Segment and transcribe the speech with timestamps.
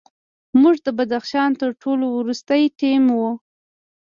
[0.61, 3.29] موږ د بدخشان تر ټولو وروستی ټیم وو.